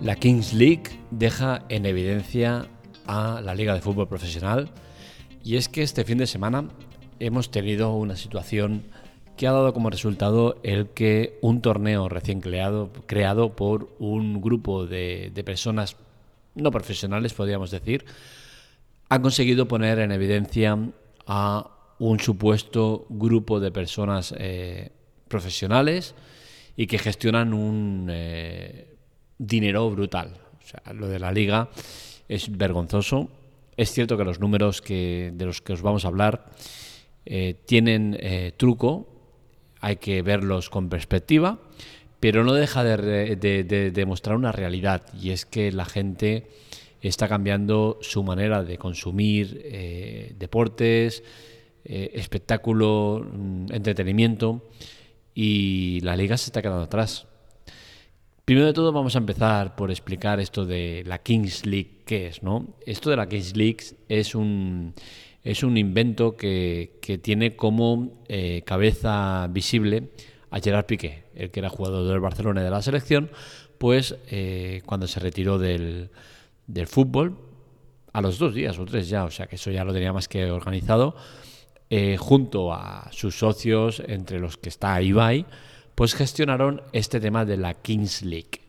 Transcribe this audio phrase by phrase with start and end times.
[0.00, 2.68] La Kings League deja en evidencia
[3.06, 4.70] a la Liga de Fútbol Profesional.
[5.42, 6.68] Y es que este fin de semana
[7.18, 8.84] hemos tenido una situación
[9.36, 14.86] que ha dado como resultado el que un torneo recién creado, creado por un grupo
[14.86, 15.96] de, personas
[16.54, 18.04] no profesionales, podríamos decir,
[19.08, 20.78] ha conseguido poner en evidencia
[21.26, 24.92] a un supuesto grupo de personas eh,
[25.26, 26.14] profesionales
[26.76, 28.97] y que gestionan un eh,
[29.38, 30.34] dinero brutal.
[30.62, 31.70] O sea, lo de la liga
[32.28, 33.30] es vergonzoso.
[33.76, 36.46] Es cierto que los números que, de los que os vamos a hablar
[37.24, 39.08] eh, tienen eh, truco,
[39.80, 41.58] hay que verlos con perspectiva,
[42.20, 43.36] pero no deja de,
[43.94, 46.48] demostrar una realidad y es que la gente
[47.00, 49.62] está cambiando su manera de consumir
[50.36, 51.22] deportes,
[51.84, 54.68] espectáculo, mm, entretenimiento
[55.32, 57.28] y la liga se está quedando atrás.
[58.48, 62.42] Primero de todo vamos a empezar por explicar esto de la Kings League, ¿qué es?
[62.42, 62.78] ¿no?
[62.86, 63.76] Esto de la Kings League
[64.08, 64.94] es un,
[65.44, 70.08] es un invento que, tiene como eh, cabeza visible
[70.50, 73.30] a Gerard Piqué, el que era jugador del Barcelona y de la selección,
[73.76, 76.08] pues eh, cuando se retiró del,
[76.66, 77.36] del fútbol,
[78.14, 80.26] a los dos días o tres ya, o sea que eso ya lo tenía más
[80.26, 81.16] que organizado,
[81.90, 85.44] eh, junto a sus socios, entre los que está Ibai,
[85.98, 88.60] pues gestionaron este tema de la Kings League.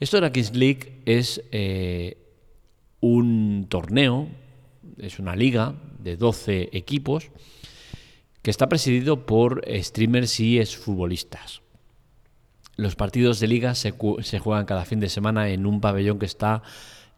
[0.00, 2.16] Esto de la Kings League es eh,
[3.00, 4.26] un torneo,
[4.96, 7.28] es una liga de 12 equipos
[8.40, 11.60] que está presidido por streamers y exfutbolistas.
[12.76, 13.92] Los partidos de liga se,
[14.22, 16.62] se juegan cada fin de semana en un pabellón que está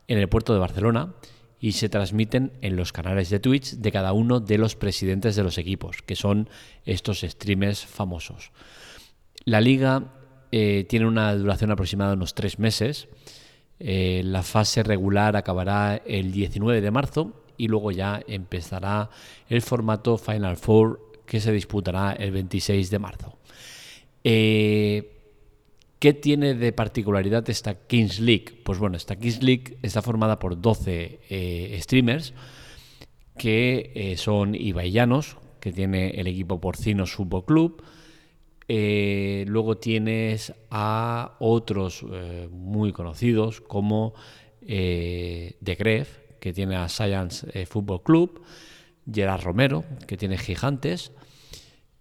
[0.09, 1.15] en el puerto de Barcelona
[1.61, 5.45] y se transmiten en los canales de Twitch de cada uno de los presidentes de
[5.45, 6.49] los equipos, que son
[6.85, 8.51] estos streamers famosos.
[9.45, 10.05] La liga
[10.53, 13.09] eh, tiene una duración aproximada de unos tres meses.
[13.79, 19.09] Eh, la fase regular acabará el 19 de marzo y luego ya empezará
[19.49, 23.39] el formato Final Four que se disputará el 26 de marzo.
[24.23, 25.17] Eh,
[25.99, 28.61] ¿Qué tiene de particularidad esta Kings League?
[28.65, 32.35] Pues bueno, esta Kings League está formada por 12 eh, streamers
[33.39, 37.83] que son ibaillanos, que tiene el equipo Porcino Fútbol Club.
[38.73, 42.07] Eh, luego tienes a otros
[42.53, 44.15] muy conocidos como
[44.61, 48.43] The Gref, que tiene a Science Football Club,
[49.13, 51.11] Gerard Romero, que tiene Gigantes,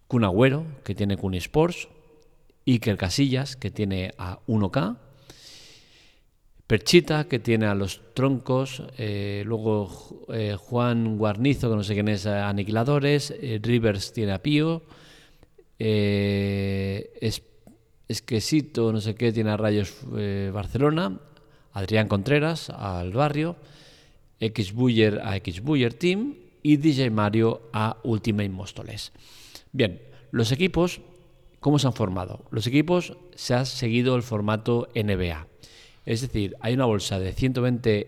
[0.07, 4.97] Kun Agüero, que tiene Kun Iker Casillas, que tiene a 1K,
[6.69, 9.89] Perchita, que tiene a los troncos, eh, luego
[10.31, 14.83] eh, Juan Guarnizo, que no sé quién es, Aniquiladores, eh, Rivers tiene a Pío,
[15.79, 17.41] es,
[18.07, 19.95] Esquesito, no sé qué, tiene a Rayos
[20.51, 21.19] Barcelona,
[21.73, 23.55] Adrián Contreras al Barrio,
[24.39, 29.11] X Buller a X Buller Team y DJ Mario a Ultimate Móstoles.
[29.71, 30.01] Bien,
[30.31, 31.01] los equipos
[31.59, 32.45] ¿Cómo se han formado?
[32.51, 35.45] Los equipos se han seguido el formato NBA.
[36.05, 38.07] Es decir, hay una bolsa de 120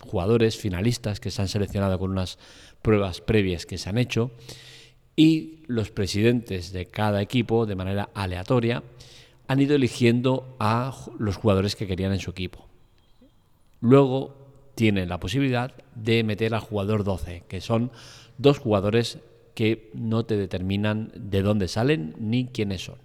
[0.00, 2.38] jugadores finalistas que se han seleccionado con unas
[2.82, 4.30] pruebas previas que se han hecho
[5.16, 8.82] y los presidentes de cada equipo, de manera aleatoria,
[9.48, 12.66] han ido eligiendo a los jugadores que querían en su equipo.
[13.80, 14.36] Luego
[14.74, 17.90] tienen la posibilidad de meter al jugador 12, que son
[18.38, 19.18] dos jugadores
[19.54, 22.96] que no te determinan de dónde salen ni quiénes son.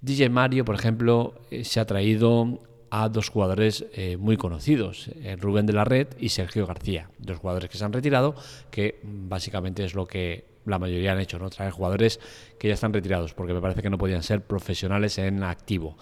[0.00, 2.60] DJ Mario, por ejemplo, eh, se ha traído
[2.90, 7.38] a dos jugadores eh, muy conocidos, eh, Rubén de la Red y Sergio García, dos
[7.38, 8.34] jugadores que se han retirado,
[8.70, 11.50] que básicamente es lo que la mayoría han hecho, ¿no?
[11.50, 12.20] traer jugadores
[12.58, 15.96] que ya están retirados, porque me parece que no podían ser profesionales en activo.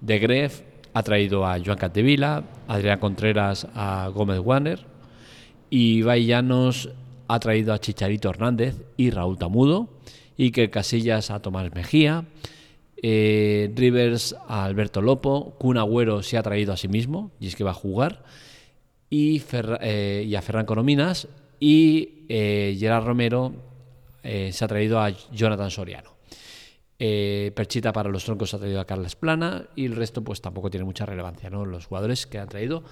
[0.00, 0.62] De Gref
[0.94, 4.86] ha traído a Joan Catevila, Adrián Contreras a Gómez Warner
[5.70, 6.90] y Llanos
[7.28, 9.88] ha traído a Chicharito Hernández y Raúl Tamudo,
[10.36, 12.24] y que Casillas a Tomás Mejía,
[13.02, 17.56] eh, Rivers a Alberto Lopo, Kun Agüero se ha traído a sí mismo, y es
[17.56, 18.24] que va a jugar,
[19.10, 21.28] y, eh, a Ferran Conominas,
[21.60, 23.52] y eh, Gerard Romero
[24.52, 26.16] se ha traído a Jonathan Soriano.
[26.98, 30.84] Perchita para los troncos ha traído a Carles Plana y el resto pues tampoco tiene
[30.84, 31.64] mucha relevancia, ¿no?
[31.64, 32.82] Los jugadores que han traído.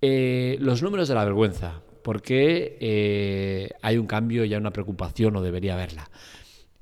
[0.00, 5.42] los números de la vergüenza porque eh, hay un cambio y hay una preocupación o
[5.42, 6.10] debería haberla.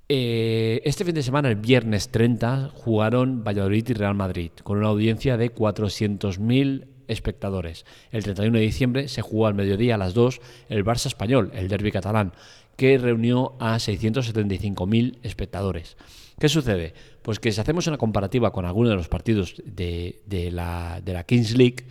[0.08, 4.88] Eh, este fin de semana, el viernes 30, jugaron Valladolid y Real Madrid con una
[4.88, 7.86] audiencia de 400.000 espectadores.
[8.10, 11.68] El 31 de diciembre se jugó al mediodía a las 2 el Barça español, el
[11.68, 12.32] derby catalán,
[12.76, 15.96] que reunió a 675.000 espectadores.
[16.38, 16.94] ¿Qué sucede?
[17.22, 20.20] Pues que si hacemos una comparativa con alguno de los partidos de,
[20.52, 21.84] la, de la Kings League,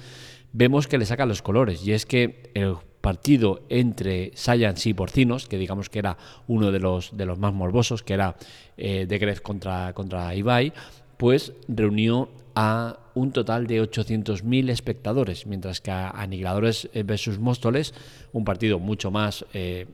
[0.52, 1.86] vemos que le sacan los colores.
[1.86, 6.18] Y es que el partido entre Science y Porcinos, que digamos que era
[6.48, 8.36] uno de los, de los más morbosos, que era
[8.78, 10.74] eh, de Gref contra, contra Ibai,
[11.18, 17.94] pues reunió a un total de 800.000 espectadores, mientras que a Aniquiladores versus Móstoles,
[18.34, 19.88] un partido mucho más, eh,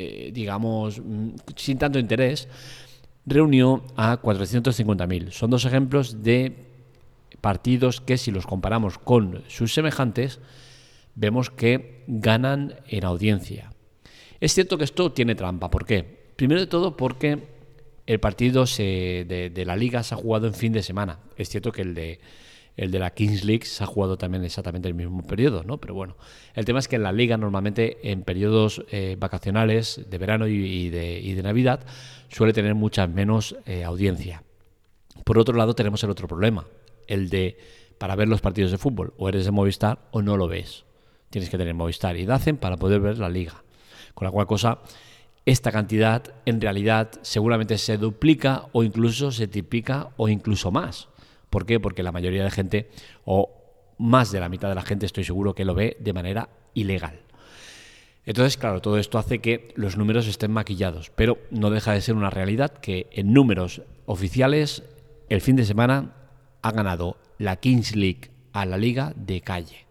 [0.00, 2.48] eh, digamos, mm, sin tanto interés,
[3.26, 5.30] reunió a 450.000.
[5.30, 6.54] Son dos ejemplos de
[7.40, 10.40] partidos que si los comparamos con sus semejantes,
[11.14, 13.72] vemos que ganan en audiencia.
[14.40, 15.70] Es cierto que esto tiene trampa.
[15.70, 16.32] ¿Por qué?
[16.36, 17.48] Primero de todo porque
[18.06, 21.20] el partido de, la liga se ha jugado en fin de semana.
[21.36, 22.20] Es cierto que el de,
[22.80, 25.78] el de la Kings League se ha jugado también exactamente el mismo periodo, ¿no?
[25.78, 26.16] Pero bueno,
[26.54, 30.90] el tema es que en la liga normalmente en periodos eh, vacacionales de verano y,
[30.90, 31.80] de, Navidad
[32.28, 34.42] suele tener mucha menos eh, audiencia.
[35.24, 36.66] Por otro lado tenemos el otro problema,
[37.06, 37.58] el de
[37.98, 40.84] para ver los partidos de fútbol, o eres de Movistar o no lo ves
[41.30, 43.62] tienes que tener Movistar y Dacen para poder ver la liga.
[44.14, 44.80] Con la cual cosa,
[45.46, 51.08] esta cantidad en realidad seguramente se duplica o incluso se triplica o incluso más.
[51.50, 51.80] ¿Por qué?
[51.80, 52.88] Porque la mayoría de gente,
[53.24, 53.50] o
[53.98, 57.20] más de la mitad de la gente, estoy seguro que lo ve de manera ilegal.
[58.24, 62.14] Entonces, claro, todo esto hace que los números estén maquillados, pero no deja de ser
[62.14, 64.84] una realidad que en números oficiales
[65.28, 66.14] el fin de semana
[66.62, 69.86] ha ganado la Kings League a la liga de calle.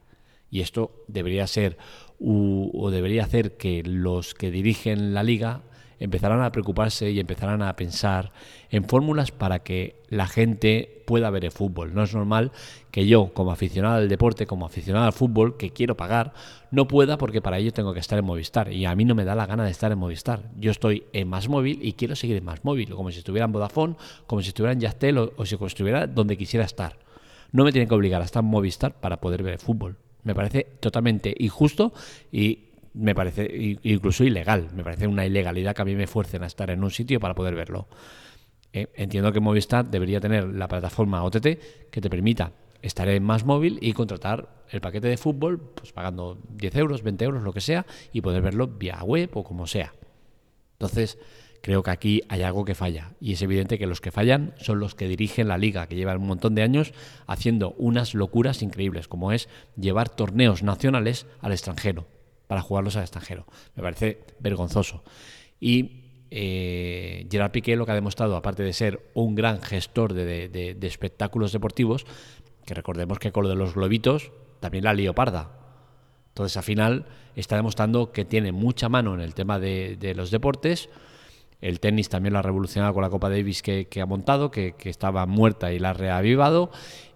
[0.52, 1.78] Y esto debería ser
[2.20, 5.64] o debería hacer que los que dirigen la liga
[6.00, 8.31] empezaran a preocuparse y empezaran a pensar
[8.69, 11.94] en fórmulas para que la gente pueda ver el fútbol.
[11.94, 12.51] No es normal
[12.92, 16.34] que yo, como aficionado al deporte, como aficionado al fútbol, que quiero pagar,
[16.72, 18.72] no pueda porque para ello tengo que estar en Movistar.
[18.72, 20.44] Y a mí no me da la gana de estar en Movistar.
[20.57, 23.52] Yo estoy en Más Móvil y quiero seguir en Más Móvil, como si estuviera en
[23.52, 23.95] Vodafone,
[24.28, 26.98] como si estuviera en Yastel o, o si estuviera donde quisiera estar.
[27.52, 29.98] No me tienen que obligar a estar en Movistar para poder ver el fútbol.
[30.24, 31.94] Me parece totalmente injusto
[32.31, 32.69] y
[33.00, 34.69] me parece incluso ilegal.
[34.75, 37.34] Me parece una ilegalidad que a mí me fuercen a estar en un sitio para
[37.34, 37.88] poder verlo.
[38.74, 41.48] Eh, entiendo que Movistar debería tener la plataforma OTT
[41.90, 42.51] que te permita
[42.81, 47.25] estar en más móvil y contratar el paquete de fútbol, pues pagando 10 euros, 20
[47.25, 49.94] euros, lo que sea, y poder verlo vía web o como sea.
[50.74, 51.18] Entonces,
[51.62, 53.13] creo que aquí hay algo que falla.
[53.19, 56.18] Y es evidente que los que fallan son los que dirigen la liga, que llevan
[56.18, 56.94] un montón de años
[57.28, 62.07] haciendo unas locuras increíbles, como es llevar torneos nacionales al extranjero,
[62.50, 63.46] para jugarlos al extranjero.
[63.75, 65.06] Me parece vergonzoso.
[65.62, 70.78] Y eh, Gerard Piqué lo que ha demostrado, aparte de ser un gran gestor de,
[70.81, 72.06] espectáculos deportivos,
[72.66, 75.56] que recordemos que con lo de los globitos también la leoparda.
[76.28, 77.06] Entonces, al final,
[77.38, 80.90] está demostrando que tiene mucha mano en el tema de los deportes
[81.62, 85.25] el tenis también lo ha revolucionado con la Copa Davis que, ha montado, que, estaba
[85.25, 86.72] muerta y la ha reavivado.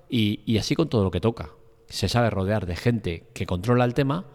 [0.10, 1.50] Y, así con todo lo que toca.
[1.88, 4.26] Se sabe rodear de gente que controla el tema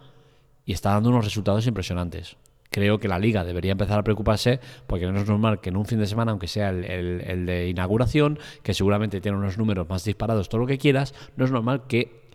[0.69, 2.37] y está dando unos resultados impresionantes.
[2.69, 5.85] Creo que la liga debería empezar a preocuparse porque no es normal que en un
[5.85, 10.47] fin de semana, aunque sea el, de inauguración, que seguramente tiene unos números más disparados,
[10.47, 12.29] todo lo que quieras, no es normal que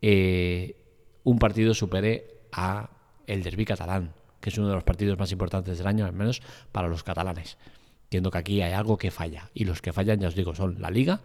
[0.00, 0.76] eh,
[1.24, 2.88] un partido supere a
[3.26, 6.40] el derby catalán que es uno de los partidos más importantes del año, al menos
[6.72, 7.58] para los catalanes.
[8.04, 9.50] Entiendo que aquí hay algo que falla.
[9.52, 11.20] Y los que fallan, ya os digo, son la liga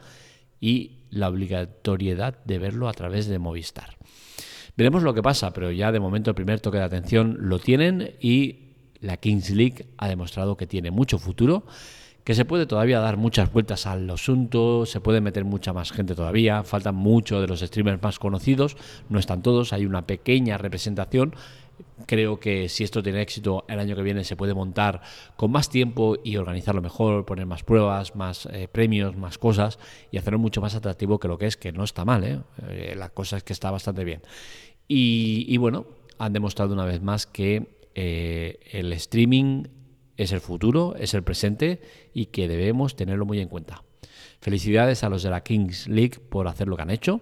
[0.60, 3.96] y la obligatoriedad de verlo a través de Movistar.
[4.76, 8.16] Veremos lo que pasa, pero ya de momento el primer toque de atención lo tienen
[8.20, 8.60] y
[9.02, 11.64] la Kings League ha demostrado que tiene mucho futuro,
[12.24, 16.16] que se puede todavía dar muchas vueltas al asunto, se puede meter mucha más gente
[16.16, 18.78] todavía, faltan muchos de los streamers más conocidos,
[19.10, 21.36] no están todos, hay una pequeña representación
[22.06, 25.02] Creo que si esto tiene éxito el año que viene se puede montar
[25.36, 29.80] con más tiempo y organizarlo mejor, poner más pruebas, más eh, premios, más cosas
[30.12, 32.40] y hacerlo mucho más atractivo que lo que es, que no está mal, ¿eh?
[32.68, 34.22] eh la cosa es que está bastante bien.
[34.88, 35.86] Y, bueno,
[36.20, 39.64] han demostrado una vez más que eh, el streaming
[40.18, 41.82] es el futuro, es el presente
[42.14, 43.84] y que debemos tenerlo muy en cuenta.
[44.40, 47.22] Felicidades a los de la Kings League por hacer lo que han hecho,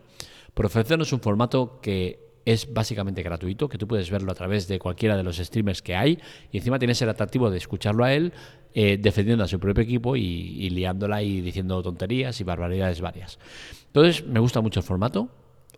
[0.53, 4.79] por ofrecernos un formato que es básicamente gratuito, que tú puedes verlo a través de
[4.79, 6.19] cualquiera de los streamers que hay
[6.51, 8.33] y encima tienes el atractivo de escucharlo a él
[8.73, 13.37] eh, defendiendo a su propio equipo y, liándola y diciendo tonterías y barbaridades varias.
[13.87, 15.29] Entonces me gusta mucho el formato.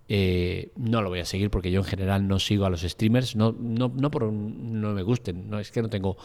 [0.07, 3.35] Eh, no lo voy a seguir porque yo en general no sigo a los streamers,
[3.35, 6.17] no, no, no por no me gusten, no es que no tengo,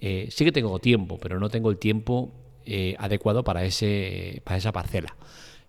[0.00, 2.32] eh, sí que tengo tiempo, pero no tengo el tiempo
[2.98, 5.16] adecuado para ese para esa parcela.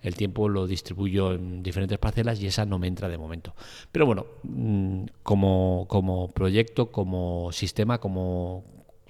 [0.02, 3.56] El tiempo lo distribuyo en diferentes parcelas y esa no me entra de momento.
[3.92, 8.64] Pero bueno, mm, como, como proyecto, como sistema, como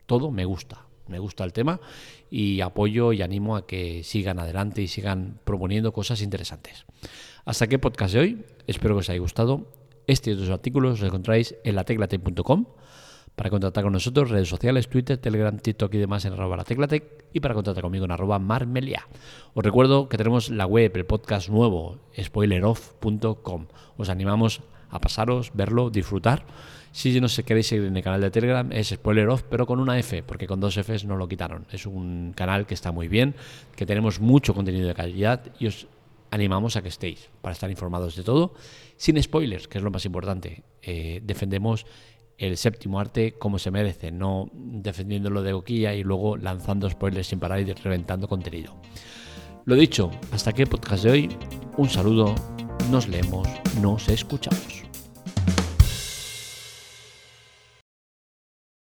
[0.06, 0.86] todo, me gusta.
[1.08, 1.82] Me gusta el tema
[2.30, 6.86] y apoyo y animo a que sigan adelante y sigan proponiendo cosas interesantes.
[7.44, 8.46] Hasta aquí el podcast de hoy.
[8.68, 9.68] Espero que os haya gustado.
[10.08, 12.66] Este y otros artículos los encontráis en lateclatec.com.
[13.36, 17.40] Para contactar con nosotros, redes sociales, Twitter, Telegram, TikTok y demás en arroba lateclatec y
[17.40, 19.08] para contactar conmigo en arroba marmelia.
[19.54, 23.68] Os recuerdo que tenemos la web, el podcast nuevo, spoileroff.com.
[23.98, 26.46] Os animamos a pasaros, verlo, disfrutar.
[26.92, 29.98] Si no se queréis seguir en el canal de Telegram es spoileroff, pero con una
[29.98, 31.66] F, porque con dos Fs no lo quitaron.
[31.72, 33.34] Es un canal que está muy bien,
[33.76, 35.88] que tenemos mucho contenido de calidad y os
[36.32, 38.54] animamos a que estéis para estar informados de todo,
[38.98, 40.64] sin spoilers, que es lo más importante.
[40.82, 41.86] Eh, defendemos
[42.42, 47.40] el séptimo arte como se merece, no defendiéndolo de boquilla y luego lanzando spoilers sin
[47.40, 48.76] parar y reventando contenido.
[49.66, 51.30] Lo dicho, hasta aquí el podcast de hoy.
[51.78, 52.34] Un saludo,
[52.90, 53.48] nos leemos,
[53.80, 54.91] nos escuchamos.